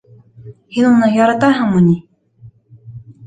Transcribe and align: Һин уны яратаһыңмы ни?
Һин 0.77 0.87
уны 0.91 1.09
яратаһыңмы 1.17 1.81
ни? 1.89 1.95